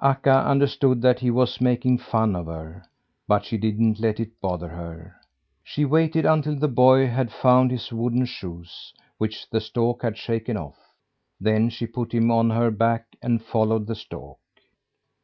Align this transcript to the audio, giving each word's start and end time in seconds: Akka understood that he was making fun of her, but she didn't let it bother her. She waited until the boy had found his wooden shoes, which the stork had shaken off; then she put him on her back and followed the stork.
Akka 0.00 0.46
understood 0.46 1.02
that 1.02 1.18
he 1.18 1.32
was 1.32 1.60
making 1.60 1.98
fun 1.98 2.36
of 2.36 2.46
her, 2.46 2.84
but 3.26 3.44
she 3.44 3.58
didn't 3.58 3.98
let 3.98 4.20
it 4.20 4.40
bother 4.40 4.68
her. 4.68 5.16
She 5.64 5.84
waited 5.84 6.24
until 6.24 6.54
the 6.56 6.68
boy 6.68 7.08
had 7.08 7.32
found 7.32 7.72
his 7.72 7.92
wooden 7.92 8.26
shoes, 8.26 8.94
which 9.18 9.50
the 9.50 9.60
stork 9.60 10.02
had 10.02 10.16
shaken 10.16 10.56
off; 10.56 10.78
then 11.40 11.68
she 11.68 11.88
put 11.88 12.14
him 12.14 12.30
on 12.30 12.48
her 12.50 12.70
back 12.70 13.06
and 13.20 13.42
followed 13.42 13.88
the 13.88 13.96
stork. 13.96 14.38